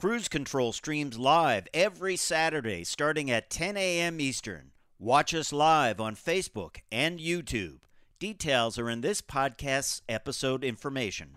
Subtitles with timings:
[0.00, 4.18] Cruise Control streams live every Saturday starting at 10 a.m.
[4.18, 4.70] Eastern.
[4.98, 7.80] Watch us live on Facebook and YouTube.
[8.18, 11.36] Details are in this podcast's episode information.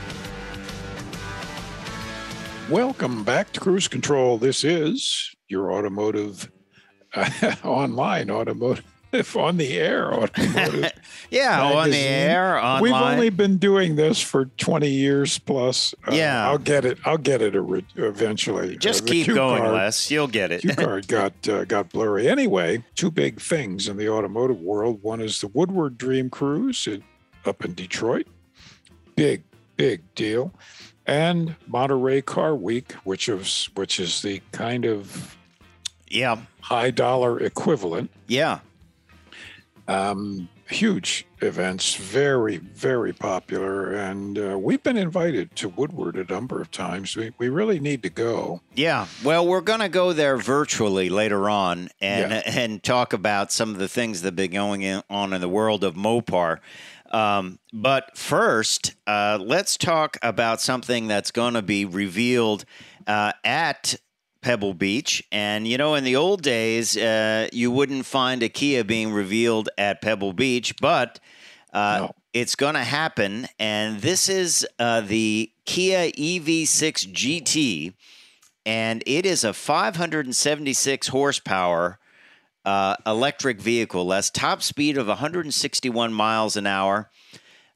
[2.71, 4.37] Welcome back to Cruise Control.
[4.37, 6.49] This is your automotive
[7.65, 8.85] online automotive
[9.35, 10.91] on the air automotive.
[11.29, 12.81] Yeah, on the air, online.
[12.81, 15.95] We've only been doing this for 20 years plus.
[16.05, 16.45] Uh, Yeah.
[16.49, 16.97] I'll get it.
[17.05, 17.55] I'll get it
[17.95, 18.75] eventually.
[18.77, 20.11] Just Uh, keep going, card- Les.
[20.11, 20.61] You'll get it.
[20.77, 22.27] Card got uh, got blurry.
[22.27, 25.01] Anyway, two big things in the automotive world.
[25.03, 26.85] One is the Woodward Dream Cruise
[27.45, 28.27] up in Detroit.
[29.15, 29.43] Big,
[29.77, 30.53] big deal.
[31.11, 35.35] And Monterey Car Week, which is which is the kind of
[36.07, 38.09] yeah, high dollar equivalent.
[38.27, 38.59] yeah.
[39.87, 43.91] Um, huge events, very, very popular.
[43.91, 47.15] And uh, we've been invited to Woodward a number of times.
[47.17, 48.61] We, we really need to go.
[48.73, 52.41] Yeah, well, we're going to go there virtually later on and Yeah.
[52.45, 55.83] and talk about some of the things that have been going on in the world
[55.83, 56.59] of Mopar.
[57.11, 62.65] Um, but first, uh, let's talk about something that's going to be revealed
[63.05, 63.95] uh, at
[64.41, 65.23] Pebble Beach.
[65.31, 69.69] And you know, in the old days, uh, you wouldn't find a Kia being revealed
[69.77, 71.19] at Pebble Beach, but
[71.73, 72.11] uh, No.
[72.33, 73.47] it's going to happen.
[73.59, 77.93] And this is uh, the Kia EV6 GT
[78.65, 81.97] and it is a 576 horsepower
[82.65, 84.07] uh, electric vehicle.
[84.07, 87.09] That's top speed of 161 miles an hour.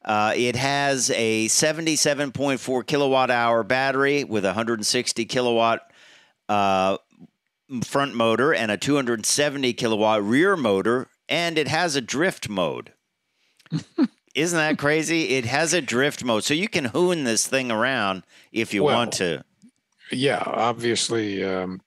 [0.04, 5.92] Uh, it has a 77.4 kilowatt hour battery with 160 kilowatt
[6.48, 6.98] uh,
[7.84, 12.92] front motor and a 270 kilowatt rear motor, and it has a drift mode.
[14.36, 15.30] Isn't that crazy?
[15.30, 18.96] It has a drift mode, so you can hoon this thing around if you Well,
[18.98, 19.44] want to.
[20.12, 21.82] Yeah, obviously, um,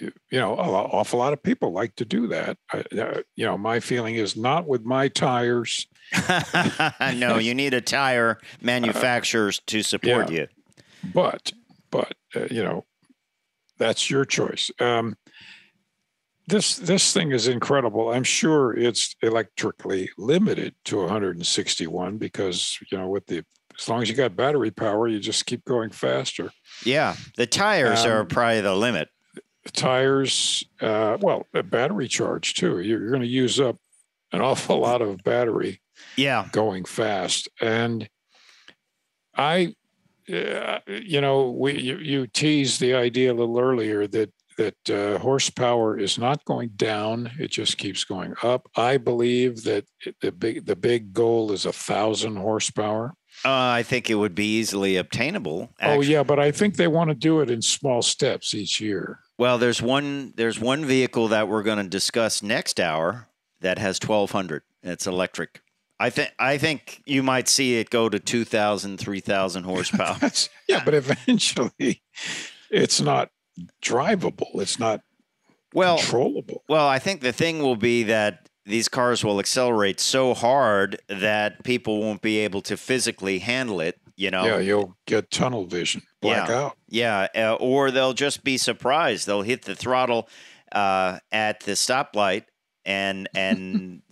[0.00, 2.58] you, know, an awful lot of people like to do that.
[2.72, 5.86] I, uh, you know, my feeling is not with my tires.
[7.14, 10.40] no, you need a tire manufacturers to support yeah.
[10.40, 10.46] you.
[11.12, 11.52] but
[11.90, 12.84] but uh, you know
[13.78, 15.16] that's your choice um
[16.48, 23.08] this this thing is incredible i'm sure it's electrically limited to 161 because you know
[23.08, 23.44] with the
[23.78, 26.50] as long as you got battery power you just keep going faster
[26.84, 29.08] Yeah, the tires are Um, probably the limit.
[29.72, 33.76] Tires uh well a battery charge too you're, you're going to use up
[34.32, 35.80] an awful lot of battery
[36.16, 37.48] Yeah, going fast.
[37.60, 38.08] And
[39.36, 39.74] I,
[40.32, 45.18] uh, you know, we you, you teased the idea a little earlier that that uh,
[45.18, 48.68] horsepower is not going down; it just keeps going up.
[48.76, 49.84] I believe that
[50.20, 53.14] the big the big goal is a thousand horsepower.
[53.44, 55.70] uh, I think it would be easily obtainable.
[55.80, 59.20] Oh yeah, but I think they want to do it in small steps each year.
[59.38, 63.28] Well, there's one there's one vehicle that we're going to discuss next hour
[63.60, 64.62] that has 1200.
[64.82, 65.62] It's electric.
[65.98, 70.18] I think I think you might see it go to 2000, 3000 horsepower.
[70.68, 72.02] Yeah, but eventually,
[72.70, 73.30] it's not
[73.80, 74.60] drivable.
[74.60, 75.02] It's not
[75.72, 76.64] well, controllable.
[76.68, 81.62] Well, I think the thing will be that these cars will accelerate so hard that
[81.62, 84.00] people won't be able to physically handle it.
[84.16, 86.54] You know, Yeah, you'll get tunnel vision, black Yeah.
[86.56, 86.76] out.
[86.88, 89.26] Yeah, uh, or they'll just be surprised.
[89.26, 90.28] They'll hit the throttle
[90.72, 92.44] uh, at the stoplight,
[92.84, 94.02] and and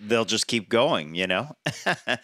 [0.00, 1.14] they'll just keep going.
[1.14, 1.56] You know.
[2.04, 2.18] but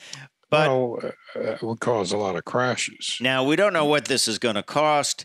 [0.50, 3.16] well, uh, it would cause a lot of crashes.
[3.20, 5.24] now we don't know what this is going to cost.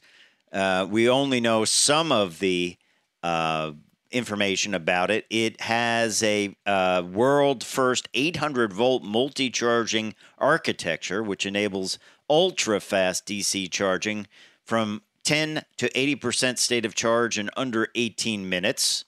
[0.51, 2.77] Uh, we only know some of the
[3.23, 3.71] uh,
[4.15, 5.25] information about it.
[5.29, 11.99] It has a uh, world first 800 volt multi charging architecture, which enables
[12.29, 14.27] ultra fast DC charging
[14.63, 19.05] from 10 to 80% state of charge in under 18 minutes.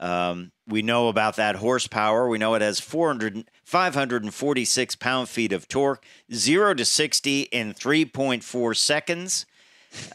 [0.00, 2.28] Um, we know about that horsepower.
[2.28, 6.04] We know it has 400, 546 pound feet of torque,
[6.34, 9.46] 0 to 60 in 3.4 seconds.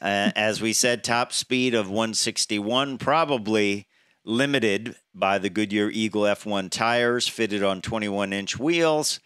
[0.02, 3.88] Uh, as we said, top speed of 161, probably
[4.24, 9.20] limited by the Goodyear Eagle F1 tires fitted on 21 inch wheels.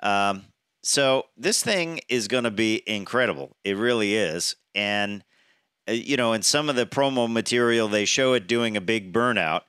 [0.00, 0.46] Um,
[0.82, 3.56] so this thing is going to be incredible.
[3.64, 4.56] It really is.
[4.74, 5.22] And,
[5.88, 9.12] uh, you know, in some of the promo material, they show it doing a big
[9.12, 9.62] burnout.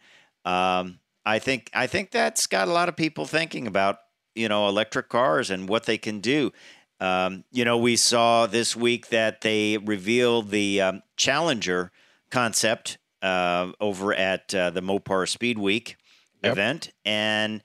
[0.45, 3.99] Um, I think I think that's got a lot of people thinking about
[4.35, 6.51] you know electric cars and what they can do.
[6.99, 11.91] Um, you know, we saw this week that they revealed the um, Challenger
[12.29, 15.97] concept uh, over at uh, the Mopar Speed Week
[16.43, 16.51] Yep.
[16.51, 17.63] event, and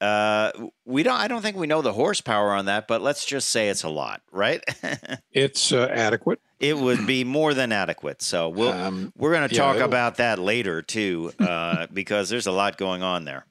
[0.00, 0.52] uh,
[0.84, 1.18] we don't.
[1.18, 3.88] I don't think we know the horsepower on that, but let's just say it's a
[3.88, 4.62] lot, right?
[5.32, 6.40] It's uh, adequate.
[6.60, 8.20] it would be more than adequate.
[8.22, 12.52] So we'll Um, we're going to talk about that later too, uh, because there's a
[12.52, 13.46] lot going on there.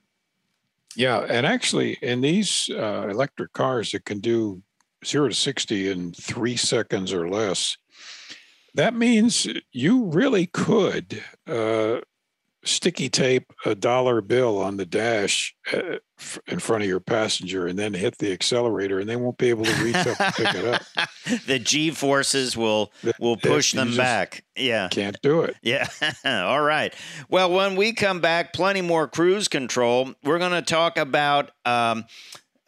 [0.95, 4.62] Yeah, and actually, in these uh, electric cars that can do
[5.03, 7.75] zero to sixty in three seconds or less,
[8.75, 12.01] that means you really could uh,
[12.65, 15.97] sticky tape a dollar bill on the dash uh,
[16.47, 19.65] in front of your passenger, and then hit the accelerator, and they won't be able
[19.65, 20.81] to reach up and pick it up.
[21.45, 24.43] the G forces will will push them back.
[24.55, 24.87] Yeah.
[24.89, 25.55] Can't do it.
[25.63, 25.87] Yeah.
[26.25, 26.93] All right.
[27.29, 30.13] Well, when we come back, plenty more cruise control.
[30.23, 32.05] We're going to talk about um,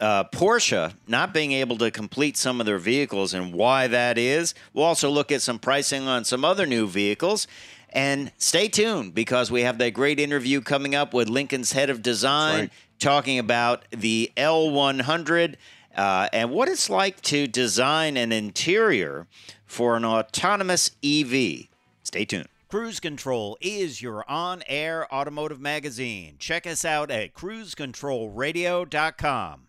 [0.05, 4.53] uh, Porsche not being able to complete some of their vehicles and why that is.
[4.71, 7.47] We'll also look at some pricing on some other new vehicles.
[7.89, 12.03] And stay tuned because we have that great interview coming up with Lincoln's head of
[12.03, 12.69] design right.
[12.99, 15.55] talking about the L100
[15.95, 19.25] uh, and what it's like to design an interior
[19.65, 21.65] for an autonomous EV.
[22.03, 22.49] Stay tuned.
[22.67, 26.35] Cruise Control is your on air automotive magazine.
[26.37, 29.64] Check us out at cruisecontrolradio.com.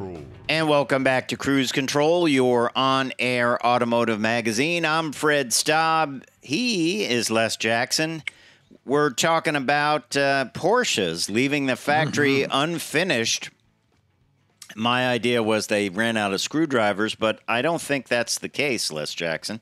[0.00, 0.24] Control.
[0.48, 4.86] And welcome back to Cruise Control, your on air automotive magazine.
[4.86, 6.24] I'm Fred Staub.
[6.40, 8.22] He is Les Jackson.
[8.86, 13.50] We're talking about uh, Porsches leaving the factory unfinished.
[14.74, 18.90] My idea was they ran out of screwdrivers, but I don't think that's the case,
[18.90, 19.60] Les Jackson.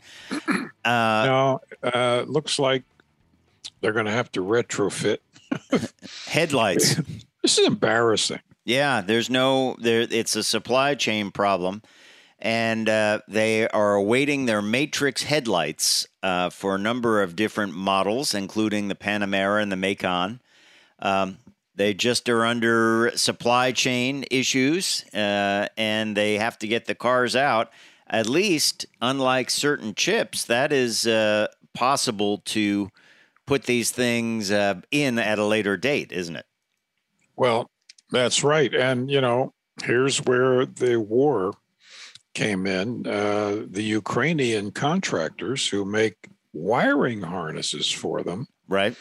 [0.87, 2.85] no, uh, looks like
[3.81, 5.19] they're going to have to retrofit.
[6.27, 7.01] Headlights.
[7.41, 8.41] This is embarrassing.
[8.69, 10.03] Yeah, there's no there.
[10.03, 11.81] It's a supply chain problem,
[12.39, 18.35] and uh, they are awaiting their Matrix headlights uh, for a number of different models,
[18.35, 20.43] including the Panamera and the Macan.
[20.99, 21.39] Um,
[21.77, 27.35] they just are under supply chain issues, uh, and they have to get the cars
[27.35, 27.71] out.
[28.07, 32.91] At least, unlike certain chips, that is uh, possible to
[33.47, 36.45] put these things uh, in at a later date, isn't it?
[37.35, 37.71] Well,
[38.11, 38.73] that's right.
[38.75, 39.53] And, you know,
[39.83, 41.55] here's where the war
[42.35, 43.07] came in.
[43.07, 48.47] Uh, the Ukrainian contractors who make wiring harnesses for them.
[48.69, 48.97] Right.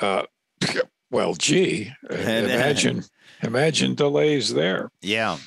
[0.00, 0.24] Uh,
[1.10, 3.04] well, gee, imagine,
[3.42, 4.90] imagine delays there.
[5.00, 5.38] Yeah.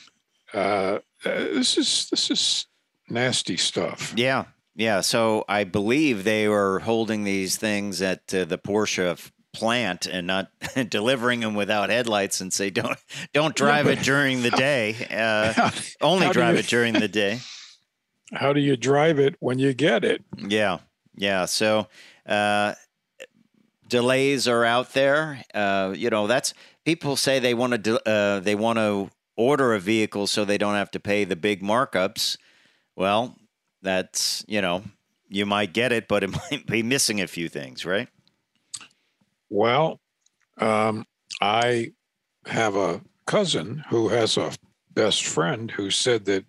[0.53, 2.65] Uh, uh, this is this is
[3.09, 4.13] nasty stuff.
[4.17, 5.01] Yeah, yeah.
[5.01, 9.07] So I believe they were holding these things at uh, the Porsche
[9.53, 10.49] plant and not
[10.89, 12.97] delivering them without headlights, and say don't
[13.33, 14.95] don't drive it during the day.
[15.09, 15.71] Uh, How,
[16.01, 17.39] only how drive you- it during the day.
[18.33, 20.23] how do you drive it when you get it?
[20.37, 20.79] Yeah,
[21.15, 21.45] yeah.
[21.45, 21.87] So
[22.25, 22.73] uh,
[23.87, 25.43] delays are out there.
[25.53, 26.53] Uh, you know, that's
[26.85, 30.57] people say they want to de- uh, they want to order a vehicle so they
[30.57, 32.37] don't have to pay the big markups.
[32.95, 33.35] Well,
[33.81, 34.83] that's you know
[35.29, 38.07] you might get it, but it might be missing a few things, right?
[39.51, 39.99] Well,
[40.57, 41.05] um,
[41.41, 41.91] I
[42.45, 44.51] have a cousin who has a
[44.93, 46.45] best friend who said that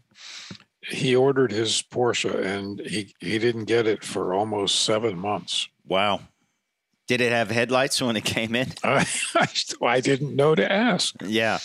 [0.83, 5.69] he ordered his Porsche and he, he didn't get it for almost seven months.
[5.87, 6.21] Wow.
[7.09, 8.69] Did it have headlights when it came in?
[8.85, 11.15] I, didn't know to ask.
[11.25, 11.59] Yeah.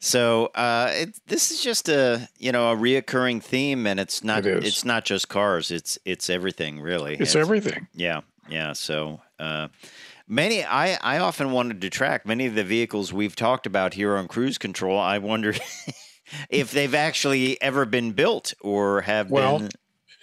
[0.00, 4.46] So uh, it, this is just a you know a reoccurring theme, and it's not
[4.46, 5.70] It it's not just cars.
[5.70, 7.16] It's it's everything really.
[7.16, 7.88] It's everything.
[7.94, 8.72] Yeah, yeah.
[8.72, 9.68] So uh,
[10.28, 14.16] many, I I often wanted to track many of the vehicles we've talked about here
[14.16, 14.98] on Cruise Control.
[14.98, 15.54] I wonder
[16.50, 19.70] if they've actually ever been built or have Well, been.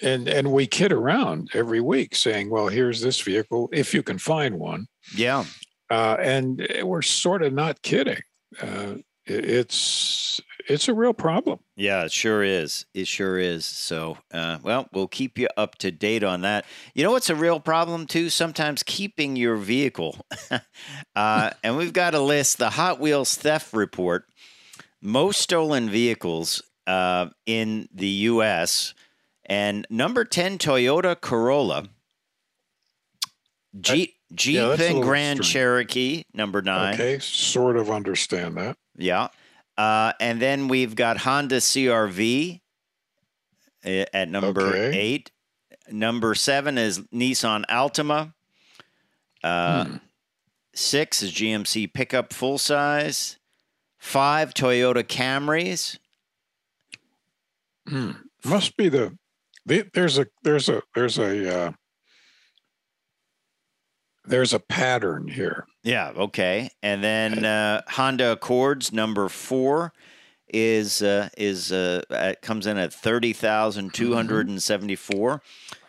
[0.01, 4.17] And and we kid around every week saying, well, here's this vehicle, if you can
[4.17, 4.87] find one.
[5.15, 5.45] Yeah,
[5.89, 8.19] Uh, and we're sort of not kidding.
[8.61, 8.95] Uh,
[9.25, 11.59] it- it's it's a real problem.
[11.75, 12.03] yeah.
[12.05, 12.85] It sure is.
[12.93, 13.65] It sure is.
[13.65, 16.65] So, uh, well, we'll keep you up to date on that.
[16.93, 18.29] You know what's a real problem too?
[18.29, 20.17] Sometimes keeping your vehicle.
[21.15, 24.25] uh, and we've got a list: the Hot Wheels theft report.
[25.01, 28.93] most stolen vehicles uh, in the U.S.
[29.45, 31.89] and number ten Toyota Corolla,
[33.79, 35.53] Jeep, Jeep yeah, and Grand strange.
[35.53, 36.95] Cherokee number nine.
[36.95, 38.77] Okay, sort of understand that.
[38.97, 39.27] Yeah,
[39.77, 42.61] uh, and then we've got Honda CRV
[43.85, 44.97] uh, at number Okay.
[44.97, 45.31] eight.
[45.91, 48.33] Number seven is Nissan Altima.
[49.43, 49.99] Uh,
[50.73, 53.37] Six is GMC pickup full size.
[53.97, 55.97] Five Toyota Camrys.
[57.87, 58.11] Hmm.
[58.43, 59.17] Must be the,
[59.65, 61.71] the there's a there's a there's a uh,
[64.27, 65.65] there's a pattern here.
[65.83, 66.69] Yeah, okay.
[66.81, 69.93] And then uh, Honda Accords number four
[70.47, 75.41] is uh, is uh, at, comes in at thirty thousand two hundred and seventy four.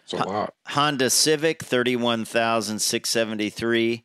[0.04, 0.54] It's a lot.
[0.68, 4.04] Honda Civic thirty one thousand six seventy three.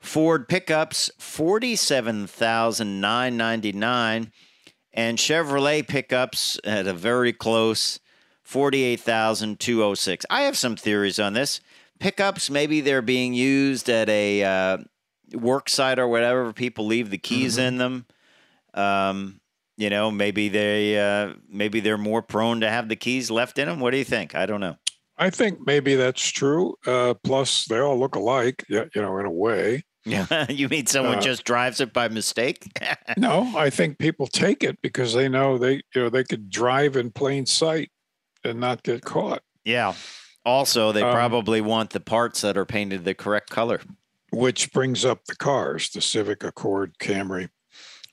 [0.00, 4.32] Ford pickups forty seven thousand nine ninety nine,
[4.92, 8.00] and Chevrolet pickups at a very close
[8.42, 10.26] forty eight thousand two hundred six.
[10.28, 11.60] I have some theories on this.
[12.02, 14.78] Pickups maybe they're being used at a uh,
[15.34, 16.52] work site or whatever.
[16.52, 18.06] People leave the keys in them.
[18.74, 19.40] Um,
[19.76, 23.68] you know, maybe they uh, maybe they're more prone to have the keys left in
[23.68, 23.78] them.
[23.80, 24.34] What do you think?
[24.34, 24.76] I don't know.
[25.16, 26.74] I think maybe that's true.
[26.86, 28.64] Uh, plus, they all look alike.
[28.68, 29.84] Yeah, you know, in a way.
[30.04, 32.66] Yeah, you mean someone Uh, just drives it by mistake?
[33.16, 36.96] No, I think people take it because they know they you know they could drive
[36.96, 37.90] in plain sight
[38.42, 39.42] and not get caught.
[39.64, 39.94] yeah.
[40.44, 43.80] Also, they Um, probably want the parts that are painted the correct color.
[44.30, 47.50] Which brings up the cars: the Civic, Accord, Camry,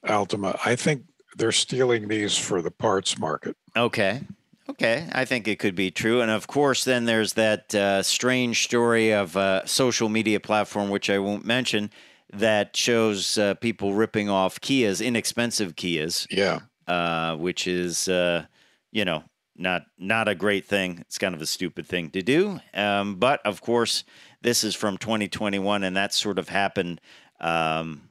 [0.06, 0.60] Altima.
[0.66, 1.04] I think
[1.38, 3.56] they're stealing these for the parts market.
[3.76, 4.22] Okay.
[4.70, 5.08] Okay.
[5.14, 6.22] I think it could be true.
[6.22, 11.10] And of course, then there's that uh, strange story of a social media platform, which
[11.10, 11.90] I won't mention,
[12.32, 18.46] that shows uh, people ripping off Kias, inexpensive Kias, Yeah, uh, which is, uh,
[18.92, 19.24] you know,
[19.60, 21.00] not not a great thing.
[21.02, 22.60] It's kind of a stupid thing to do.
[22.74, 24.04] Um, but of course,
[24.42, 27.02] this is from 2021, and that sort of happened
[27.40, 28.10] um,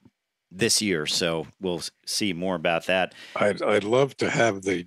[0.50, 1.07] this year.
[1.07, 3.14] So we'll see more about that.
[3.37, 4.87] I'd I'd love to have the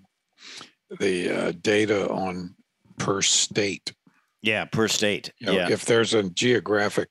[0.99, 2.55] the uh, data on
[2.97, 3.93] per state.
[4.41, 5.33] Yeah, per state.
[5.39, 5.69] You know, yeah.
[5.69, 7.09] if there's a geographic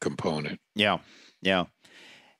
[0.00, 0.60] component.
[0.74, 0.98] Yeah.
[1.42, 1.64] Yeah.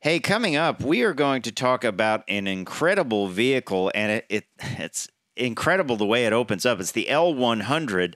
[0.01, 4.45] Hey, coming up, we are going to talk about an incredible vehicle, and it, it
[4.61, 5.09] it's
[5.39, 6.81] incredible the way it opens up.
[6.81, 8.15] It's the L100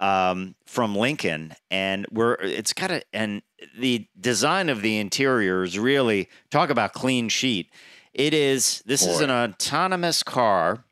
[0.00, 3.42] um, from Lincoln, and we're it's got a and
[3.78, 7.70] the design of the interior is really talk about clean sheet.
[8.12, 10.84] It is this is an autonomous car,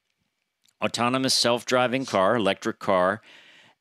[0.83, 3.21] autonomous self-driving car, electric car,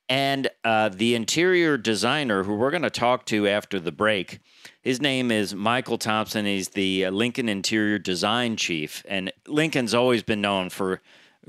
[0.09, 4.39] and uh, the interior designer who we're going to talk to after the break.
[4.81, 6.45] His name is Michael Thompson.
[6.45, 9.05] He's the uh, Lincoln Interior Design Chief.
[9.07, 11.01] And Lincoln's always been known for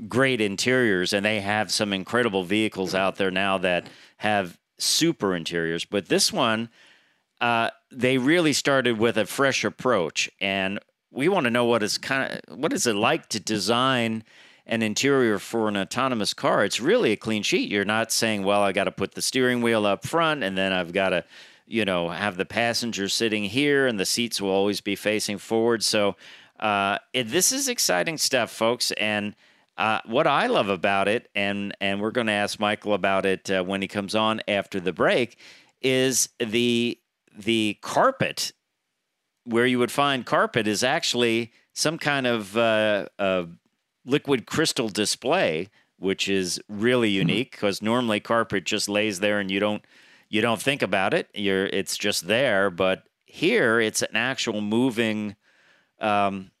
[0.07, 5.85] great interiors, and they have some incredible vehicles out there now that have super interiors.
[5.85, 6.69] But this one,
[7.39, 10.29] uh, they really started with a fresh approach.
[10.39, 10.79] And
[11.11, 14.23] we want to know what is kind of what is it like to design
[14.65, 16.63] an interior for an autonomous car.
[16.63, 17.69] It's really a clean sheet.
[17.69, 20.71] You're not saying, well, I got to put the steering wheel up front and then
[20.71, 21.25] I've got to,
[21.67, 25.83] you know, have the passenger sitting here and the seats will always be facing forward.
[25.83, 26.15] So
[26.59, 28.91] uh, it, this is exciting stuff, folks.
[28.91, 29.35] And
[29.77, 33.49] uh, what I love about it, and and we're going to ask Michael about it
[33.49, 35.37] uh, when he comes on after the break,
[35.81, 36.99] is the
[37.35, 38.51] the carpet
[39.43, 43.45] where you would find carpet is actually some kind of uh, uh,
[44.05, 49.59] liquid crystal display, which is really unique because normally carpet just lays there and you
[49.59, 49.83] don't
[50.29, 51.29] you don't think about it.
[51.33, 55.35] You're it's just there, but here it's an actual moving
[55.99, 56.51] um,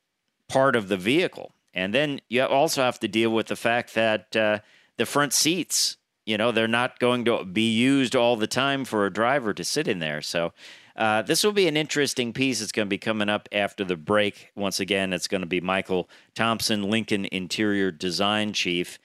[0.47, 1.53] part of the vehicle.
[1.73, 4.59] And then you also have to deal with the fact that uh,
[4.97, 9.05] the front seats, you know, they're not going to be used all the time for
[9.05, 10.21] a driver to sit in there.
[10.21, 10.53] So
[10.95, 12.61] uh, this will be an interesting piece.
[12.61, 14.51] It's going to be coming up after the break.
[14.55, 18.99] Once again, it's going to be Michael Thompson, Lincoln Interior Design Chief,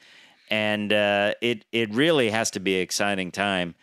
[0.50, 3.74] and uh, it it really has to be an exciting time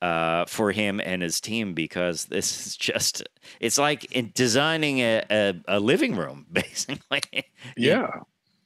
[0.00, 3.26] uh, for him and his team because this is just
[3.60, 7.22] it's like in designing a, a, a living room basically.
[7.76, 8.10] Yeah.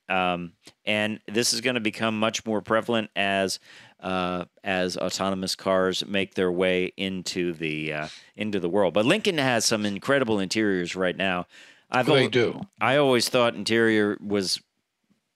[0.09, 0.53] Um,
[0.85, 3.61] and this is going to become much more prevalent as
[4.01, 8.93] uh, as autonomous cars make their way into the uh, into the world.
[8.95, 11.47] But Lincoln has some incredible interiors right now.
[11.91, 12.61] I've They al- do.
[12.81, 14.61] I always thought interior was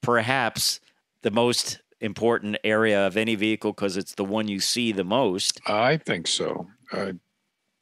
[0.01, 0.79] perhaps
[1.21, 5.59] the most important area of any vehicle because it's the one you see the most.
[5.67, 6.67] I think so.
[6.91, 7.13] Uh,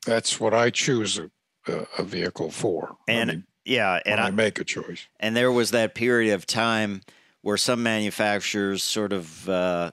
[0.05, 1.29] that's what I choose a,
[1.67, 2.95] a, a vehicle for.
[3.07, 5.07] And I mean, yeah, and I, I, make a choice.
[5.19, 7.01] and there was that period of time
[7.41, 9.91] where some manufacturers sort of uh,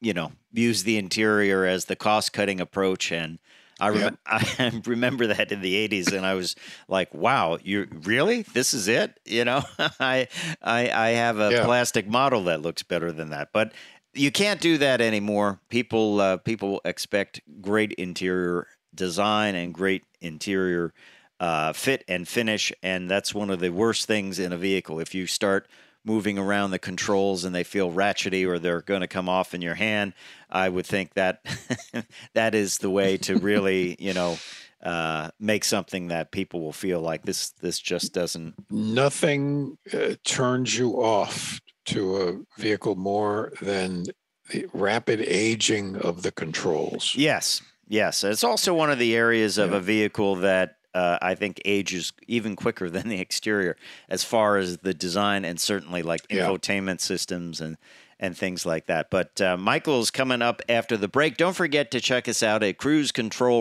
[0.00, 3.38] you know use the interior as the cost cutting approach and
[3.80, 6.56] I, rem- I remember that in the 80s and I was
[6.88, 10.28] like wow you really this is it you know I,
[10.62, 11.64] I I have a Yeah.
[11.64, 13.72] plastic model that looks better than that but
[14.14, 20.92] you can't do that anymore people uh, people expect great interior design and great interior
[21.40, 22.72] uh, fit and finish.
[22.82, 24.98] And that's one of the worst things in a vehicle.
[24.98, 25.68] If you start
[26.04, 29.60] moving around the controls and they feel ratchety or they're going to come off in
[29.62, 30.14] your hand,
[30.48, 31.44] I would think that
[32.34, 34.38] that is the way to really, you know,
[34.82, 37.50] uh, make something that people will feel like this.
[37.50, 38.54] This just doesn't.
[38.70, 44.04] Nothing uh, turns you off to a vehicle more than
[44.50, 47.12] the rapid aging of the controls.
[47.16, 48.22] Yes, yes.
[48.24, 49.76] It's also one of the areas of Yeah.
[49.78, 53.76] a vehicle that uh, I think ages even quicker than the exterior,
[54.08, 56.46] as far as the design and certainly like Yeah.
[56.48, 57.76] infotainment systems and
[58.20, 59.10] and things like that.
[59.10, 61.36] But uh, Michael's coming up after the break.
[61.36, 62.76] Don't forget to check us out at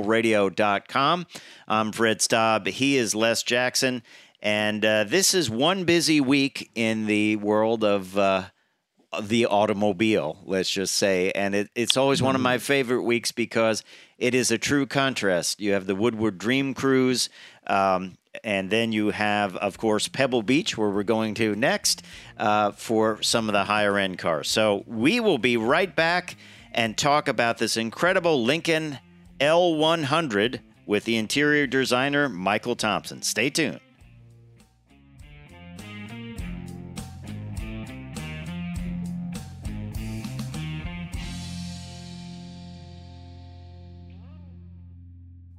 [0.07, 1.25] cruisecontrolradio.com.
[1.67, 2.67] I'm Fred Staub.
[2.67, 4.03] He is Les Jackson.
[4.41, 8.46] And uh, this is one busy week in the world of uh,
[9.22, 11.31] the automobile, let's just say.
[11.31, 13.84] And it, it's always one of my favorite weeks because
[14.18, 15.60] it is a true contrast.
[15.60, 17.30] You have the Woodward Dream Cruise,
[17.68, 22.04] um, and then you have, of course, Pebble Beach, where we're going to next
[22.38, 24.50] uh, for some of the higher end cars.
[24.50, 26.36] So we will be right back
[26.72, 29.00] and talk about this incredible Lincoln
[29.40, 33.22] L100 with the interior designer Michael Thompson.
[33.22, 33.80] Stay tuned.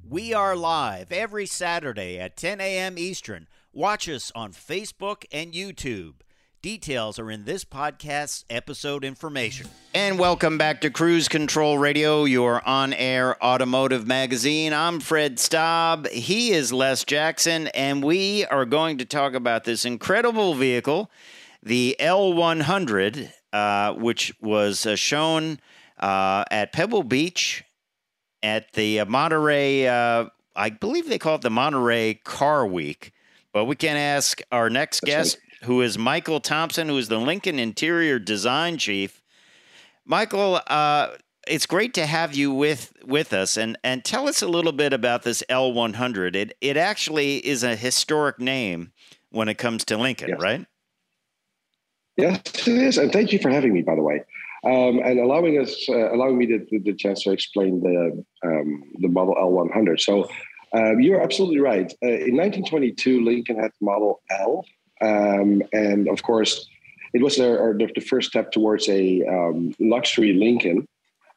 [0.09, 2.97] We are live every Saturday at 10 a.m.
[2.97, 3.45] Eastern.
[3.71, 6.13] Watch us on Facebook and YouTube.
[6.63, 9.67] Details are in this podcast's episode information.
[9.93, 14.73] And welcome back to Cruise Control Radio, your on air automotive magazine.
[14.73, 16.07] I'm Fred Staub.
[16.07, 21.11] He is Les Jackson, and we are going to talk about this incredible vehicle,
[21.61, 25.59] the L100, uh, which was uh, shown
[25.99, 27.63] uh, at Pebble Beach
[28.43, 33.11] at the uh, Monterey, uh, I believe they call it the Monterey Car Week.
[33.51, 37.57] But we can ask our next guest, who is Michael Thompson, who is the Lincoln
[37.57, 39.21] Interior Design Chief.
[40.05, 41.09] Michael, uh,
[41.47, 44.93] it's great to have you with with us, and and tell us a little bit
[44.93, 46.35] about this L100.
[46.35, 48.91] It it actually is a historic name
[49.31, 50.39] when it comes to Lincoln, Yes.
[50.41, 50.65] right?
[52.17, 54.23] Yes, it is, and thank you for having me, by the way,
[54.63, 59.07] um, and allowing us, uh, allowing me the, the, chance to explain the um, the
[59.07, 59.99] Model L100.
[59.99, 60.29] So,
[60.73, 61.91] um, you're absolutely right.
[62.03, 64.65] Uh, in 1922, Lincoln had the Model L,
[65.01, 66.67] um, and of course,
[67.13, 70.87] it was their, or the, first step towards a um, luxury Lincoln.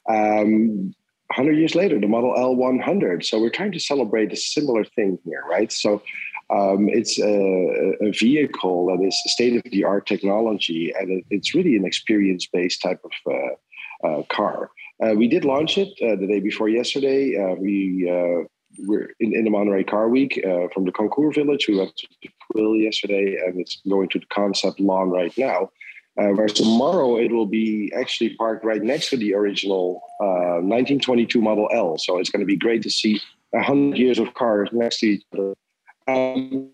[0.09, 0.95] Um,
[1.37, 3.25] 100 years later, the Model L100.
[3.25, 5.73] So we're trying to celebrate a similar thing here, right?
[5.73, 6.03] So
[6.53, 11.55] um, it's a, a vehicle that is state of the art technology, and it, it's
[11.55, 14.71] really an experience based type of uh, uh, car.
[15.03, 17.35] Uh, we did launch it uh, the day before yesterday.
[17.37, 18.45] Uh, we uh,
[18.87, 20.41] were in, in the Monterey Car Week
[20.75, 21.67] from the Concours Village.
[21.69, 25.71] We went to the Quail yesterday, and it's going to the concept lawn right now.
[26.15, 31.69] Whereas tomorrow it will be actually parked right next to the original uh, 1922 Model
[31.73, 31.97] L.
[31.99, 33.19] So it's going to be great to see
[33.55, 35.55] a hundred years of cars next to each other.
[36.09, 36.71] Um,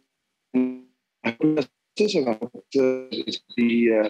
[0.55, 4.09] I hope that's this, and I hope it's the uh,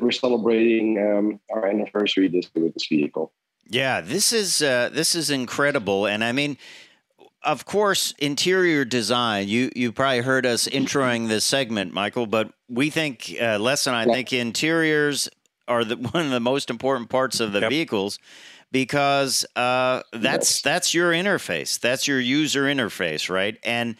[0.00, 3.32] we're celebrating um, our anniversary this year with this vehicle.
[3.68, 6.56] Yeah, this is uh, this is incredible, and I mean,
[7.42, 9.48] of course, interior design.
[9.48, 13.94] You you probably heard us introing this segment, Michael, but we think uh, Les and
[13.96, 14.14] I Yeah.
[14.14, 15.28] think interiors
[15.68, 17.70] are the, one of the most important parts of the Yep.
[17.70, 18.18] vehicles
[18.72, 23.58] because uh, that's that's your interface, that's your user interface, right?
[23.64, 23.96] And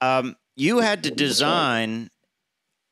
[0.00, 2.10] um, you had to design.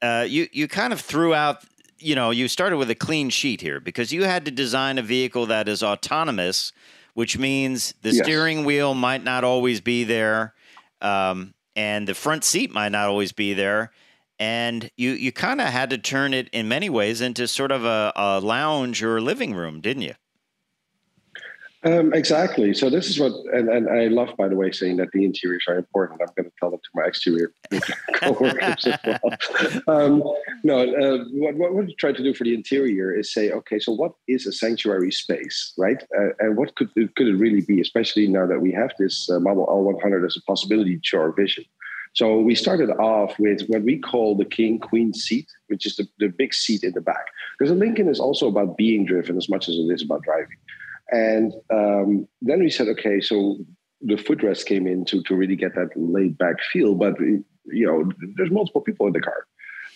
[0.00, 1.64] Uh, you you kind of threw out
[2.00, 5.02] you know, you started with a clean sheet here because you had to design a
[5.02, 6.72] vehicle that is autonomous,
[7.14, 8.24] which means the Yes.
[8.24, 10.54] steering wheel might not always be there,
[11.00, 13.90] um, and the front seat might not always be there.
[14.38, 17.84] And you, you kind of had to turn it in many ways into sort of
[17.84, 20.14] a, a lounge or living room, didn't you?
[21.84, 22.74] Um, exactly.
[22.74, 25.64] So this is what, and, and I love, by the way, saying that the interiors
[25.68, 26.20] are important.
[26.20, 27.52] I'm going to tell it to my exterior
[28.14, 29.20] coworkers as well.
[29.86, 30.22] Um,
[30.64, 33.92] no, uh, what, what we try to do for the interior is say, okay, so
[33.92, 36.02] what is a sanctuary space, right?
[36.18, 39.30] Uh, and what could it, could it really be, especially now that we have this
[39.30, 41.64] uh, Model L100 as a possibility to our vision.
[42.14, 46.08] So we started off with what we call the king queen seat, which is the,
[46.18, 47.26] the big seat in the back.
[47.56, 50.56] Because a Lincoln is also about being driven as much as it is about driving.
[51.10, 53.56] And um, then we said, okay, so
[54.00, 57.44] the footrest came in to, to really get that laid back feel, but you
[57.86, 59.46] know, there's multiple people in the car.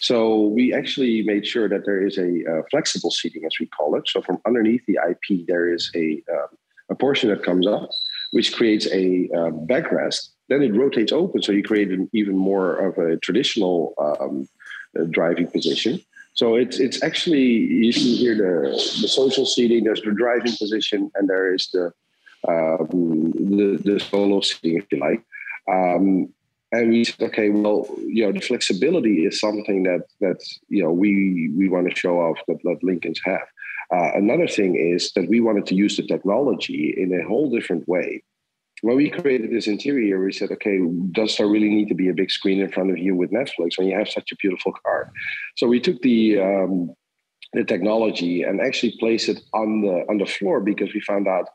[0.01, 3.95] So we actually made sure that there is a uh, flexible seating, as we call
[3.95, 4.09] it.
[4.09, 6.49] So from underneath the IP, there is a um,
[6.91, 7.89] a portion that comes up,
[8.33, 10.31] which creates a uh, backrest.
[10.49, 14.49] Then it rotates open, so you create an even more of a traditional um,
[14.99, 16.01] uh, driving position.
[16.35, 18.71] So it's it's actually you see here the
[19.03, 19.85] the social seating.
[19.85, 21.93] There's the driving position, and there is the
[22.49, 25.23] um, the, the solo seating, if you like.
[25.71, 26.33] Um,
[26.73, 30.91] and we said, okay, well, you know, the flexibility is something that that you know
[30.91, 33.47] we we want to show off that, that Lincolns have.
[33.93, 37.87] Uh, another thing is that we wanted to use the technology in a whole different
[37.87, 38.23] way.
[38.83, 40.79] When we created this interior, we said, okay,
[41.13, 43.79] does there really need to be a big screen in front of you with Netflix
[43.79, 45.13] when you have such a beautiful car?
[45.57, 46.93] So we took the um,
[47.53, 51.49] the technology and actually placed it on the on the floor because we found out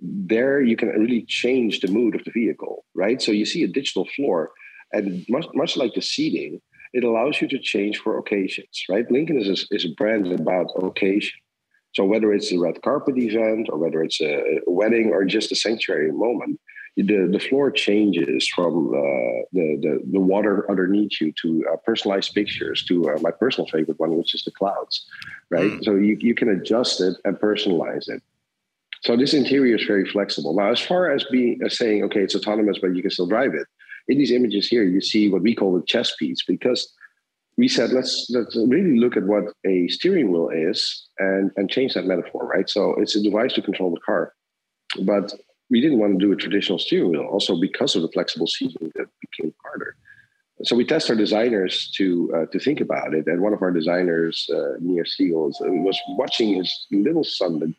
[0.00, 3.22] there you can really change the mood of the vehicle, right?
[3.22, 4.52] So you see a digital floor,
[4.92, 6.60] and much much like the seating,
[6.92, 9.10] it allows you to change for occasions, right?
[9.10, 11.38] Lincoln is a, is a brand about occasion.
[11.94, 15.56] So whether it's a red carpet event or whether it's a wedding or just a
[15.56, 16.60] sanctuary moment,
[16.96, 22.34] the, the floor changes from uh, the, the, the water underneath you to uh, personalized
[22.34, 25.04] pictures to uh, my personal favorite one, which is the clouds,
[25.50, 25.72] right?
[25.72, 25.84] Mm.
[25.84, 28.22] So you, you can adjust it and personalize it.
[29.02, 30.54] So this interior is very flexible.
[30.54, 33.54] Now, as far as being as saying, okay, it's autonomous, but you can still drive
[33.54, 33.66] it.
[34.08, 36.92] In these images here, you see what we call the chess piece because
[37.56, 41.94] we said let's let's really look at what a steering wheel is and and change
[41.94, 42.68] that metaphor, right?
[42.68, 44.34] So it's a device to control the car,
[45.02, 45.32] but
[45.70, 48.92] we didn't want to do a traditional steering wheel, also because of the flexible seating
[48.94, 49.96] that became harder.
[50.62, 53.72] So we test our designers to uh, to think about it, and one of our
[53.72, 57.74] designers, uh, Near Seagulls, uh, was watching his little son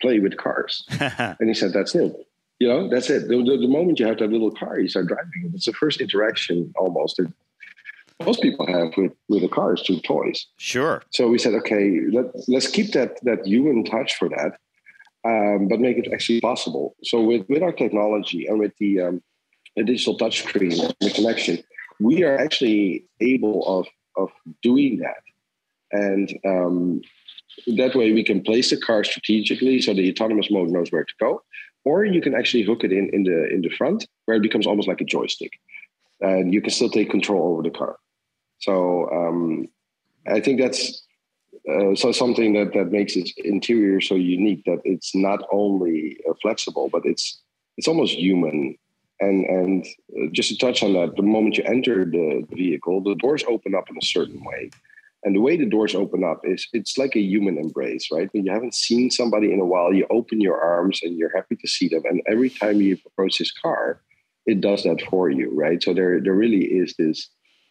[0.00, 0.84] play with cars.
[1.00, 2.14] and he said, that's it.
[2.58, 3.28] You know, that's it.
[3.28, 5.50] The, the, the, moment you have that little car, you start driving.
[5.54, 7.32] It's the first interaction almost that
[8.24, 10.46] most people have with, with the cars through toys.
[10.58, 11.02] Sure.
[11.10, 14.58] So we said, okay, let, let's keep that, that human touch for that,
[15.24, 16.96] um, but make it actually possible.
[17.04, 19.22] So with, with our technology and with the, um,
[19.76, 21.58] the digital touchscreen, the connection,
[22.00, 24.30] we are actually able of, of
[24.62, 25.22] doing that.
[25.92, 27.02] And um,
[27.66, 31.14] that way we can place the car strategically so the autonomous mode knows where to
[31.20, 31.42] go
[31.84, 34.66] or you can actually hook it in in the in the front where it becomes
[34.66, 35.52] almost like a joystick
[36.20, 37.96] and you can still take control over the car
[38.58, 39.66] so um,
[40.28, 41.06] i think that's
[41.70, 46.34] uh, so something that that makes its interior so unique that it's not only uh,
[46.40, 47.42] flexible but it's
[47.76, 48.76] it's almost human
[49.20, 49.86] and and
[50.16, 53.74] uh, just to touch on that the moment you enter the vehicle the doors open
[53.74, 54.70] up in a certain way
[55.24, 58.28] and the way the doors open up is it's like a human embrace, right?
[58.32, 61.54] When you haven't seen somebody in a while, you open your arms and you're happy
[61.56, 62.02] to see them.
[62.04, 64.00] And every time you approach this car,
[64.46, 65.80] it does that for you, right?
[65.80, 67.28] So there, there really is this,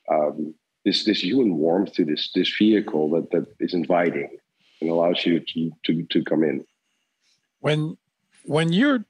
[0.10, 4.30] um, this, this human warmth to this, this vehicle that, that is inviting
[4.82, 6.66] and allows you to, to, to come in.
[7.60, 7.98] When,
[8.46, 9.06] when you're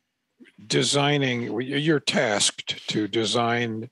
[0.67, 3.89] designing, you're tasked to design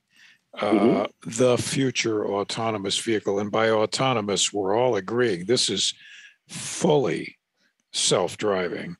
[0.56, 1.02] mm-hmm.
[1.02, 3.38] Uh, the future autonomous vehicle.
[3.38, 5.94] And by autonomous, we're all agreeing this is
[6.48, 7.38] fully
[7.92, 8.96] self driving.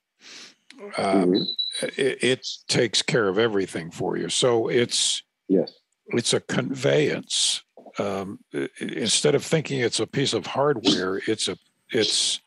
[0.96, 1.86] Um, mm-hmm.
[2.00, 4.28] it, it, takes care of everything for you.
[4.28, 5.72] So it's yes,
[6.08, 7.62] it's a conveyance.
[7.98, 8.38] Um,
[8.80, 11.56] instead of thinking it's a piece of hardware, it's a
[11.90, 12.40] it's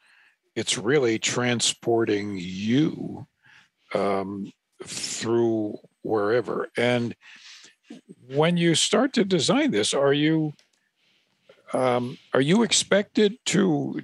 [0.56, 3.28] it's really transporting you
[3.94, 4.52] um,
[4.84, 6.70] through wherever.
[6.78, 7.16] And
[8.28, 10.54] when you start to design this, are you
[11.74, 14.02] um, are you expected to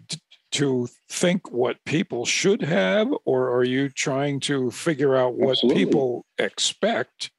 [0.51, 5.85] to think what people should have, or are you trying to figure out what Absolutely.
[5.85, 7.29] people expect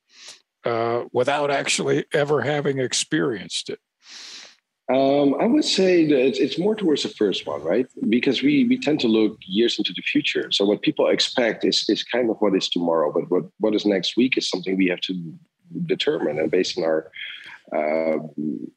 [0.65, 3.81] uh, without actually ever having experienced it?
[4.91, 7.87] Um, I would say that it's, it's, more towards the first one, right?
[8.09, 10.51] Because we we tend to look years into the future.
[10.51, 13.87] So what people expect is is kind of what is tomorrow, but what what is
[13.87, 15.15] next week is something we have to
[15.87, 17.11] determine and based on our
[17.77, 18.19] uh,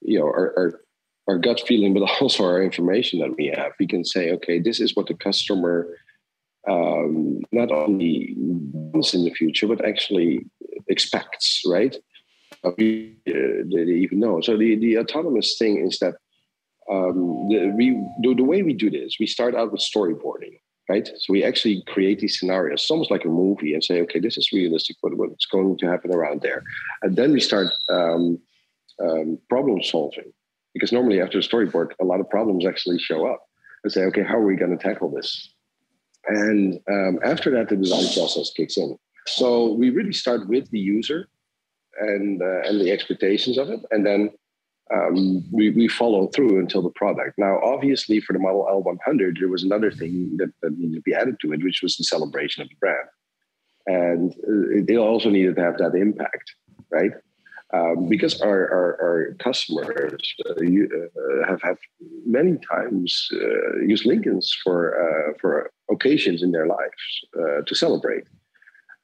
[0.01, 0.81] you know our, our,
[1.27, 4.79] our gut feeling but also our information that we have we can say okay this
[4.79, 5.97] is what the customer
[6.69, 10.45] um, not only wants in the future but actually
[10.87, 11.97] expects right
[12.63, 16.15] uh, we, uh, even know so the, the autonomous thing is that
[16.91, 21.07] um, the, we the, the way we do this we start out with storyboarding right?
[21.07, 24.51] So we actually create these scenarios, almost like a movie, and say, okay, this is
[24.51, 24.97] realistic.
[25.01, 26.63] What, what's going to happen around there?
[27.01, 28.39] And then we start um,
[29.01, 30.31] um, problem solving,
[30.73, 33.41] because normally after a storyboard, a lot of problems actually show up,
[33.83, 35.53] and say, okay, how are we going to tackle this?
[36.27, 38.97] And um, after that, the design process kicks in.
[39.27, 41.27] So we really start with the user
[41.99, 44.31] and uh, and the expectations of it, and then
[44.93, 47.37] um, we, we follow through until the product.
[47.37, 51.13] Now, obviously, for the Model L100, there was another thing that, that needed to be
[51.13, 53.07] added to it, which was the celebration of the brand.
[53.87, 56.53] and uh, they also needed to have that impact,
[56.91, 57.11] right?
[57.73, 61.77] Um, because our, our, our customers uh, uh, have have
[62.23, 67.03] many times uh, used Lincolns for uh, for occasions in their lives
[67.35, 68.25] uh, to celebrate.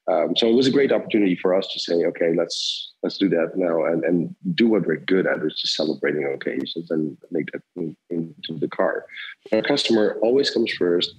[0.10, 3.30] Um, so it was a great opportunity for us to say, okay, let's let's do
[3.30, 7.52] that now and, and do what we're good at, which is celebrating occasions and make
[7.52, 9.06] that in, into the car.
[9.52, 11.13] Our customer always comes first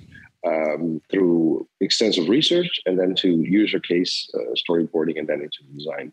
[0.47, 6.13] um, through extensive research and then to user case uh, storyboarding and then into design.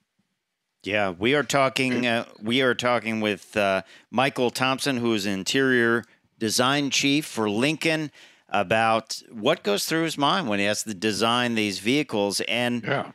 [0.83, 2.05] Yeah, we are talking.
[2.05, 6.03] Uh, we are talking with uh, Michael Thompson, who is interior
[6.37, 8.11] design chief for Lincoln
[8.49, 12.39] about what goes through his mind when he has to design these vehicles.
[12.41, 13.11] And, Yeah.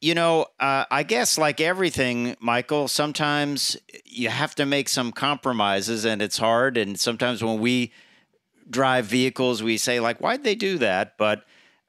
[0.00, 6.04] you know, uh, I guess like everything, Michael, sometimes you have to make some compromises
[6.04, 6.76] and it's hard.
[6.76, 7.92] And sometimes when we
[8.68, 11.16] drive vehicles, we say, like, why'd they do that?
[11.18, 11.44] But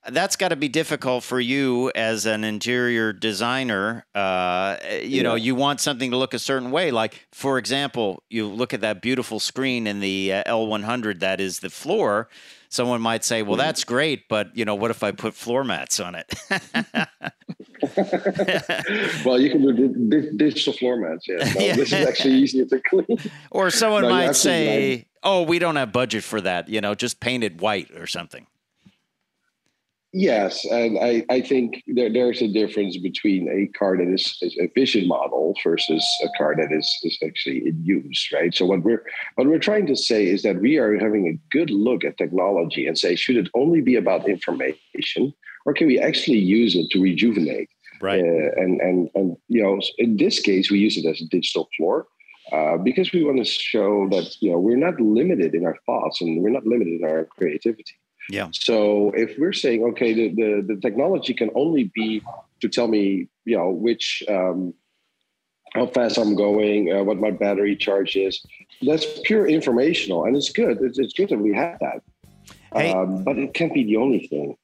[0.09, 4.05] that's got to be difficult for you as an interior designer.
[4.15, 6.91] Uh, you know, you want something to look a certain way.
[6.91, 11.59] Like, for example, you look at that beautiful screen in the uh, L100 that is
[11.59, 12.29] the floor.
[12.69, 13.59] Someone might say, "Well, mm-hmm.
[13.59, 16.33] that's great, but you know, what if I put floor mats on it?"
[19.25, 21.27] well, you can do di- di- digital floor mats.
[21.27, 21.75] Yeah, no, Yeah.
[21.75, 23.17] this is actually easier to clean.
[23.51, 26.69] or someone No, might say, "Oh, we don't have budget for that.
[26.69, 28.47] You know, just paint it white or something."
[30.19, 34.57] Yes, and I, I think there, there's a difference between a car that is, is
[34.59, 38.51] a vision model versus a car that is, is actually in use, right?
[38.51, 39.03] So what we're
[39.35, 42.87] what we're trying to say is that we are having a good look at technology
[42.87, 45.35] and say, should it only be about information,
[45.67, 47.69] or can we actually use it to rejuvenate?
[48.01, 48.19] Right.
[48.19, 51.69] Uh, and and and you know, in this case, we use it as a digital
[51.77, 52.07] floor.
[52.51, 56.21] Uh, because we want to show that you know we're not limited in our thoughts
[56.21, 57.93] and we're not limited in our creativity.
[58.29, 58.49] Yeah.
[58.51, 62.21] So if we're saying, okay, the, the, the technology can only be
[62.61, 64.73] to tell me, you know, which, um,
[65.73, 68.43] how fast I'm going, uh, what my battery charge is,
[68.81, 70.25] that's pure informational.
[70.25, 70.79] And it's good.
[70.81, 72.01] It's, it's good that we have that.
[72.73, 72.91] Hey.
[72.91, 74.55] Um, but it can't be the only thing.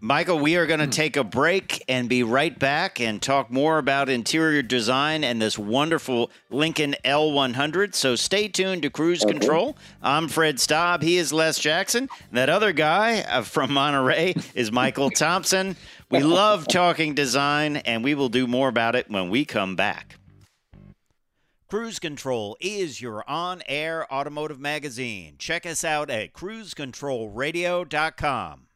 [0.00, 0.90] Michael, we are going to Hmm.
[0.92, 5.58] take a break and be right back and talk more about interior design and this
[5.58, 7.96] wonderful Lincoln L100.
[7.96, 9.32] So stay tuned to Cruise Okay.
[9.32, 9.76] Control.
[10.00, 11.02] I'm Fred Staub.
[11.02, 12.08] He is Les Jackson.
[12.30, 15.74] That other guy uh, from Monterey is Michael Thompson.
[16.10, 20.14] We love talking design, and we will do more about it when we come back.
[21.68, 25.34] Cruise Control is your on air automotive magazine.
[25.38, 28.67] Check us out at cruisecontrolradio.com.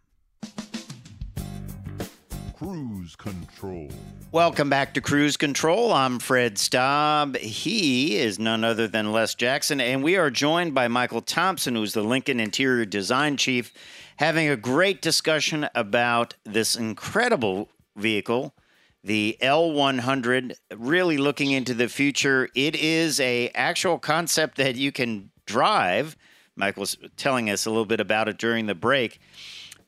[2.63, 3.91] Cruise control.
[4.31, 5.93] Welcome back to Cruise Control.
[5.93, 7.37] I'm Fred Staub.
[7.39, 11.93] He is none other than Les Jackson, and we are joined by Michael Thompson, who's
[11.93, 13.73] the Lincoln Interior Design Chief,
[14.19, 18.55] having a great discussion about this incredible vehicle,
[19.03, 20.55] the L100.
[20.77, 22.49] Really looking into the future.
[22.55, 26.17] It is a actual concept that you can drive.
[26.55, 29.19] Michael was telling us a little bit about it during the break.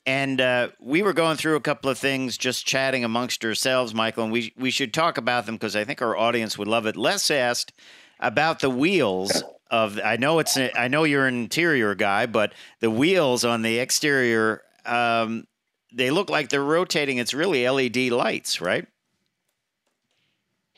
[0.07, 4.25] And uh, we were going through a couple of things, just chatting amongst ourselves, Michael,
[4.25, 6.97] and we we should talk about them because I think our audience would love it.
[6.97, 7.73] Les asked
[8.21, 9.99] about the wheels of.
[10.05, 10.59] I know it's.
[10.59, 15.47] I know you're an interior guy, but the wheels on the exterior, um,
[15.91, 17.17] they look like they're rotating.
[17.17, 18.87] It's really LED lights, right?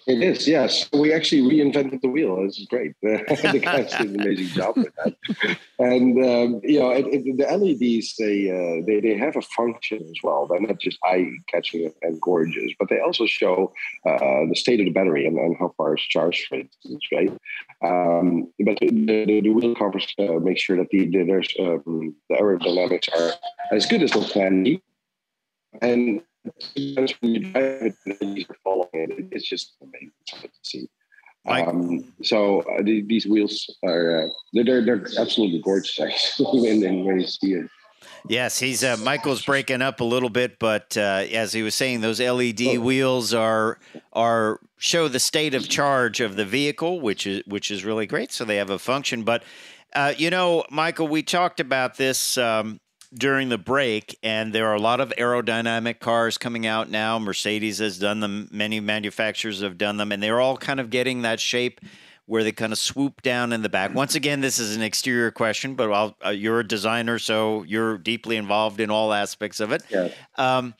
[0.07, 0.89] It is, yes.
[0.93, 2.41] We actually reinvented the wheel.
[2.45, 2.93] This is great.
[3.03, 5.59] the guys did an amazing job with that.
[5.81, 9.99] And um, you know, it, it, the LEDs they, uh, they they have a function
[10.03, 10.47] as well.
[10.47, 13.73] They're not just eye catching and gorgeous, but they also show
[14.07, 17.33] uh, the state of the battery and, and how far it's charged, for instance, right?
[17.83, 22.15] Um, but the, the, the wheel covers uh, make sure that the, the there's um,
[22.31, 23.33] the aerodynamics are
[23.73, 24.83] as good as they can be,
[25.83, 26.23] and
[27.21, 30.89] when you drive it following it, it's just amazing to see.
[31.49, 37.05] Um, so uh, the, these wheels are uh, they're, they're absolutely gorgeous actually when, when
[37.05, 37.67] when you see it.
[38.29, 42.01] Yes, he's uh, Michael's breaking up a little bit, but uh, as he was saying,
[42.01, 42.81] those LED Oh.
[42.81, 43.79] wheels are
[44.13, 48.33] are show the state of charge of the vehicle, which is which is really great.
[48.33, 49.23] So they have a function.
[49.23, 49.45] But
[49.95, 52.81] uh, you know, Michael, we talked about this um,
[53.19, 57.19] during the break, and there are a lot of aerodynamic cars coming out now.
[57.19, 61.23] Mercedes has done them; many manufacturers have done them, and they're all kind of getting
[61.23, 61.81] that shape
[62.27, 63.95] where they kind of swoop down in the back.
[63.95, 67.99] Once again, this is an exterior question, but I'll, uh, you're a designer, so you're
[67.99, 69.83] deeply involved in all aspects of it.
[70.37, 70.75] Um,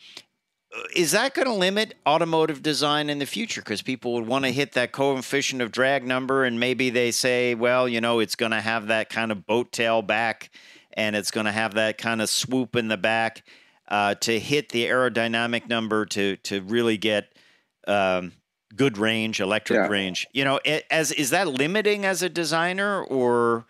[0.95, 3.61] is that going to limit automotive design in the future?
[3.63, 7.55] Because people would want to hit that coefficient of drag number, and maybe they say,
[7.55, 10.51] well, you know, it's going to have that kind of boat tail back,
[10.97, 13.45] and it's going to have that kind of swoop in the back.
[13.89, 17.39] uh, to hit the aerodynamic number to to really get
[17.87, 18.33] um,
[18.75, 19.87] good range, electric Yeah.
[19.87, 20.27] range.
[20.33, 23.65] You know, it, as is that limiting as a designer, or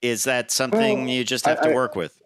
[0.00, 2.22] is that something Well, you just have to I- I- work with?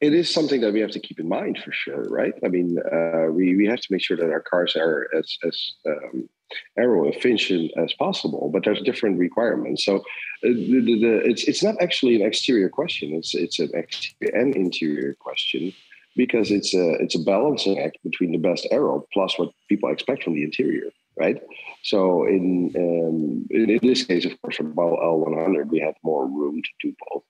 [0.00, 2.32] it is something that we have to keep in mind for sure, right?
[2.42, 5.72] I mean, uh, we we have to make sure that our cars are as as
[5.86, 6.30] um,
[6.78, 9.84] aero efficient as possible, but there's different requirements.
[9.84, 10.00] So, uh,
[10.42, 14.54] the, the, the, it's it's not actually an exterior question; it's it's an exterior and
[14.54, 15.72] interior question
[16.16, 20.24] because it's a it's a balancing act between the best aero plus what people expect
[20.24, 21.40] from the interior, right?
[21.82, 26.26] So, in um, in, in this case, of course, the Model L100, we had more
[26.26, 27.22] room to do both.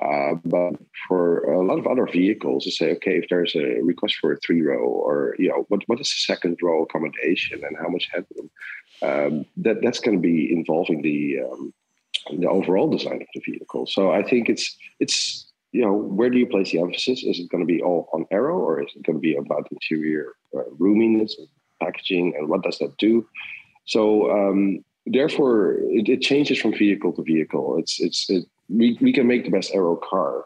[0.00, 0.74] Uh, but
[1.08, 4.36] for a lot of other vehicles, to say, okay, if there's a request for a
[4.38, 8.08] three row, or you know, what what is the second row accommodation and how much
[8.12, 8.50] headroom,
[9.02, 11.72] um, that that's going to be involving the um,
[12.38, 13.86] the overall design of the vehicle.
[13.86, 17.24] So I think it's it's you know, where do you place the emphasis?
[17.24, 19.66] Is it going to be all on aero, or is it going to be about
[19.72, 21.32] interior uh, roominess
[21.82, 23.26] packaging, and what does that do?
[23.84, 27.76] So um, therefore, it, it changes from vehicle to vehicle.
[27.78, 28.44] It's it's it,
[28.76, 30.44] we we can make the best aero car,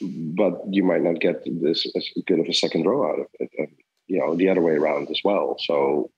[0.00, 3.50] but you might not get this as good of a second row out of it,
[3.58, 3.68] and
[4.06, 5.56] you know the other way around as well.
[5.60, 6.10] So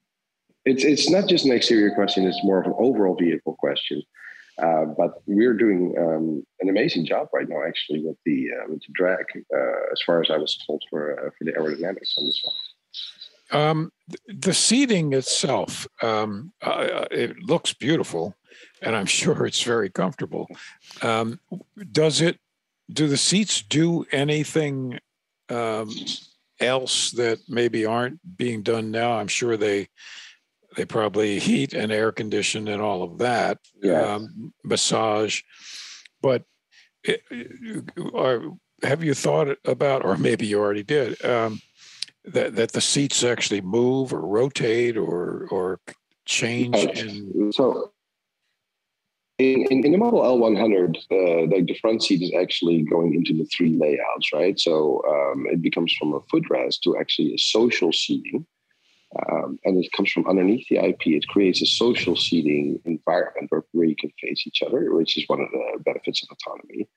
[0.65, 4.03] it's it's not just an exterior question; it's more of an overall vehicle question.
[4.61, 8.81] Uh, but we're doing um, an amazing job right now, actually, with the uh, with
[8.81, 9.25] the drag,
[9.55, 12.57] uh, as far as I was told for uh, for the aerodynamics on this one.
[13.51, 13.93] Um,
[14.27, 18.35] the seating itself, um, uh, it looks beautiful,
[18.83, 20.49] and I'm sure it's very comfortable.
[21.03, 21.41] Um,
[21.93, 22.39] does it?
[22.91, 24.99] Do the seats do anything
[25.51, 25.91] um,
[26.59, 29.13] else that maybe aren't being done now?
[29.19, 29.89] I'm sure they
[30.77, 34.01] they probably heat and air condition and all of that, Yeah.
[34.15, 35.43] um, massage.
[36.23, 36.45] But
[37.03, 37.23] it,
[38.15, 38.43] are,
[38.83, 41.23] have you thought about, or maybe you already did?
[41.25, 41.61] Um,
[42.25, 45.81] that that the seats actually move or rotate or or
[46.27, 47.93] change in So
[49.39, 53.33] in, in, in the Model L100, uh, like the front seat is actually going into
[53.33, 54.59] the three layouts, right?
[54.59, 58.47] So um, it becomes from a footrest to actually a social seating.
[59.31, 61.07] Um, and it comes from underneath the IP.
[61.07, 65.25] It creates a social seating environment where, where you can face each other, which is
[65.29, 66.89] one of the benefits of autonomy.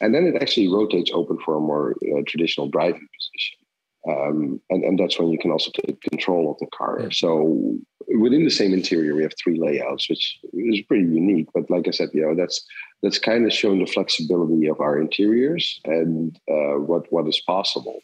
[0.00, 3.67] And then it actually rotates open for a more uh, traditional driving position.
[4.08, 7.10] Um, and, and that's when you can also take control of the car.
[7.10, 7.76] So
[8.20, 11.48] within the same interior, we have three layouts, which is pretty unique.
[11.52, 12.64] But like I said, you know, that's
[13.02, 18.00] that's kind of showing the flexibility of our interiors and uh, what what is possible.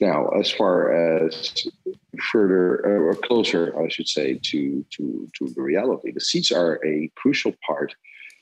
[0.00, 1.66] Now, as far as
[2.30, 6.78] further uh, or closer, I should say, to to to the reality, the seats are
[6.84, 7.94] a crucial part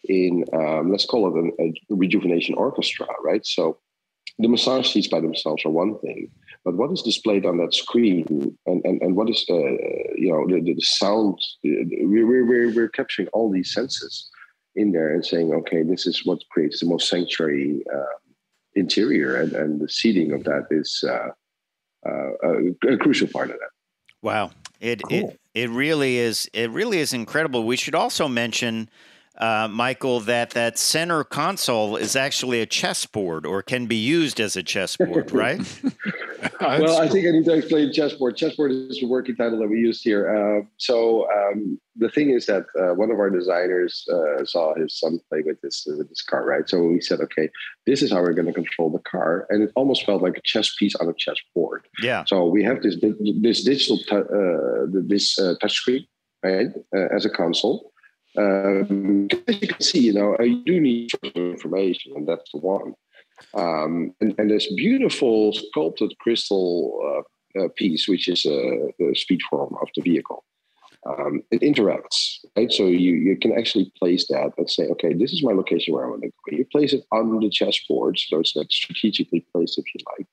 [0.09, 3.45] in um, let's call it an, a rejuvenation orchestra, right?
[3.47, 3.79] So
[4.39, 6.31] the massage seats by themselves are one thing,
[6.67, 8.27] but what is displayed on that screen
[8.67, 9.55] and, and, and what is uh,
[10.23, 14.29] you know the, the sound we're, we're, we're capturing all these senses
[14.75, 18.17] in there and saying okay this is what creates the most sanctuary uh,
[18.75, 21.29] interior and, and the seating of that is uh,
[22.05, 23.71] a, a, crucial part of that
[24.27, 24.51] Wow.
[24.81, 25.31] It, Cool.
[25.31, 27.65] it it really is it really is incredible.
[27.65, 28.91] We should also mention
[29.39, 34.57] uh, Michael, that that center console is actually a chessboard or can be used as
[34.57, 35.61] a chessboard, right?
[36.61, 38.37] well, I think I need to explain chessboard.
[38.37, 40.29] Chessboard is the working title that we used here.
[40.35, 44.99] Uh, so um, the thing is that uh, one of our designers uh, saw his
[44.99, 46.69] son play with this with this car, right?
[46.69, 47.51] So we said, okay,
[47.85, 50.43] this is how we're going to control the car, and it almost felt like a
[50.43, 51.87] chess piece on a chessboard.
[52.01, 52.25] yeah.
[52.27, 52.97] So we have this
[53.41, 56.07] this digital tu- uh, this uh, touchscreen,
[56.43, 57.93] right, uh, as a console.
[58.37, 62.95] Um, as you can see, you know, you do need information, and that's the one.
[63.55, 67.25] Um, and, and this beautiful sculpted crystal
[67.57, 70.45] uh, uh, piece, which is uh, the speed form of the vehicle.
[71.07, 72.73] Um, it interacts, right?
[72.73, 76.05] So you, you can actually place that and say, okay, this is my location where
[76.05, 76.57] I want to go.
[76.57, 80.27] You place it on the chessboard, so it's like strategically placed, if you like,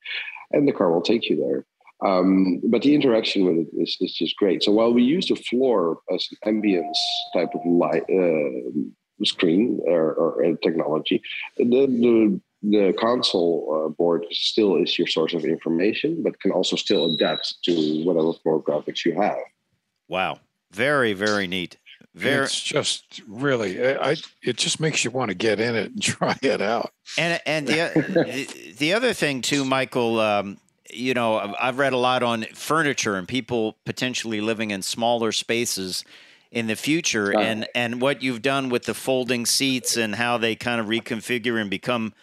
[0.51, 1.65] and the car will take you there.
[2.05, 4.63] Um, but the interaction with it is, is just great.
[4.63, 6.97] So while we use the floor as an ambience
[7.33, 11.21] type of light uh, screen or, or uh, technology,
[11.57, 16.77] the, the the console uh, board still is your source of information, but can also
[16.77, 19.37] still adapt to whatever floor graphics you have.
[20.07, 20.39] Wow.
[20.71, 21.77] Very, very neat.
[22.15, 25.91] Very it's just really, I, I- it just makes you want to get in it
[25.91, 26.91] and try it out.
[27.17, 27.91] And and the
[28.55, 30.19] the, the other thing too, Michael.
[30.19, 30.57] Um,
[30.95, 35.31] you know, I've- I've read a lot on furniture and people potentially living in smaller
[35.31, 36.03] spaces
[36.51, 40.55] in the future, and and what you've done with the folding seats and how they
[40.55, 42.13] kind of reconfigure and become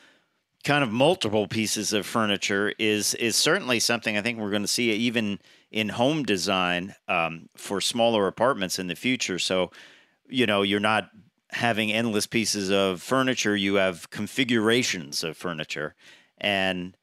[0.65, 4.69] kind of multiple pieces of furniture is is certainly something I think we're going to
[4.69, 5.39] see even
[5.71, 9.39] in home design um, for smaller apartments in the future.
[9.39, 9.71] So,
[10.29, 11.11] you know, you're not
[11.51, 15.95] having endless pieces of furniture; you have configurations of furniture,
[16.39, 16.97] and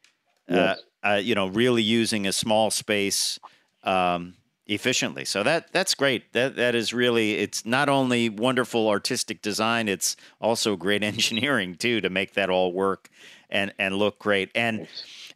[0.48, 0.72] Yes.
[0.72, 0.76] uh,
[1.08, 3.40] uh, you know, really using a small space.
[3.84, 4.36] Um,
[4.68, 5.26] efficiently.
[5.26, 6.34] So that that's great.
[6.34, 12.02] That that is really it's not only wonderful artistic design it's also great engineering too
[12.02, 13.10] to make that all work
[13.50, 14.52] and and look great.
[14.54, 14.88] And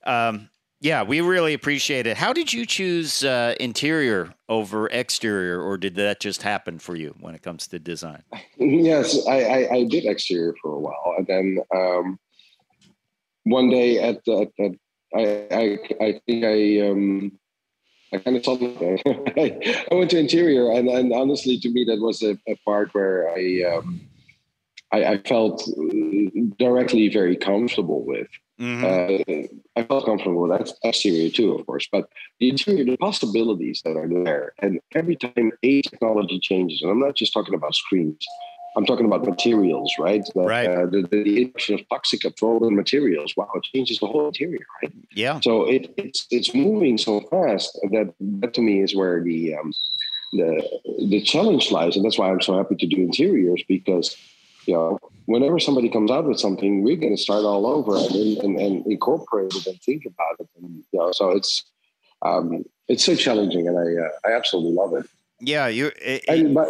[0.04, 0.50] um
[0.82, 2.18] yeah we really appreciate it.
[2.18, 7.16] How did you choose uh, interior over exterior or did that just happen for you
[7.20, 8.24] when it comes to design?
[8.58, 12.20] Yes, I, I, I did exterior for a while, and then um,
[13.44, 14.78] one day at the, at the
[15.16, 17.32] I, I I think I um,
[18.14, 22.22] I kind of saw I went to interior, and, and honestly, to me, that was
[22.22, 24.02] a, a part where I, um,
[24.92, 25.68] I I felt
[26.58, 28.28] directly very comfortable with.
[28.60, 28.84] Mhm.
[28.84, 32.10] Uh, I felt comfortable with ex- exterior too, of course, but
[32.40, 37.00] the interior, the possibilities that are there, and every time a technology changes, and I'm
[37.00, 38.24] not just talking about screens,
[38.76, 40.24] I'm talking about materials, right?
[40.34, 40.70] The, Right.
[40.70, 44.94] Uh, the, the, introduction of toxic absorbent materials, wow, it changes the whole interior, right?
[45.12, 49.56] yeah So it, it's it's moving so fast that that to me is where the
[49.56, 49.74] um,
[50.34, 54.16] the the challenge lies, and that's why I'm so happy to do interiors because
[54.66, 58.38] you know whenever somebody comes out with something, we're going to start all over and,
[58.38, 61.64] and, and incorporate it and think about it, and you know, so it's
[62.22, 65.06] um, it's so challenging, and I uh, I absolutely love it.
[65.40, 66.70] yeah you it, And but,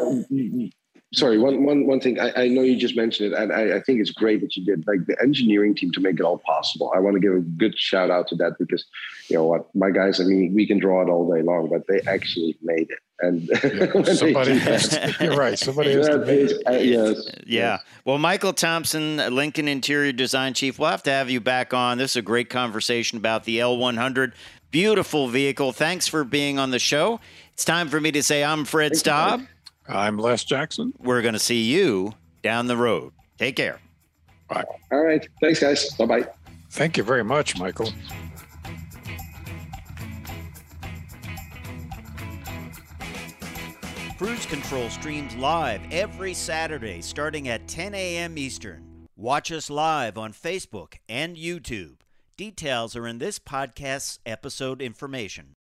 [1.14, 2.20] sorry, one one one thing.
[2.20, 4.66] I, I know you just mentioned it, and I, I think it's great that you
[4.66, 6.92] did like the engineering team to make it all possible.
[6.96, 8.86] I want to give a good shout out to that because
[9.30, 11.88] you know what, my guys I mean, we can draw it all day long, but
[11.88, 13.00] they actually made it.
[13.22, 13.48] And
[13.94, 15.58] when they Somebody do has to, you're right.
[15.58, 16.62] Somebody has to make it.
[16.68, 17.80] uh, yes, Yeah.
[18.04, 22.00] Well, Michael Thompson, Lincoln Interior Design Chief, we'll have to have you back on.
[22.00, 24.34] This is a great conversation about the L100.
[24.72, 25.72] Beautiful vehicle.
[25.72, 27.20] Thanks for being on the show.
[27.54, 29.42] It's time for me to say I'm Fred Staub.
[29.88, 30.94] I'm Les Jackson.
[31.00, 32.14] We're going to see you
[32.44, 33.14] down the road.
[33.38, 33.80] Take care.
[34.48, 34.66] Bye.
[34.92, 35.90] All right, thanks, guys.
[35.96, 36.28] Bye bye.
[36.72, 37.92] Thank you very much, Michael.
[44.18, 48.38] Cruise Control streams live every Saturday starting at 10 a.m.
[48.38, 49.08] Eastern.
[49.16, 51.96] Watch us live on Facebook and YouTube.
[52.38, 55.50] Details are in this podcast's episode information.